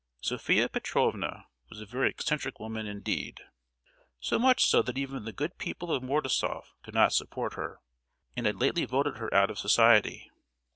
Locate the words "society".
9.59-10.31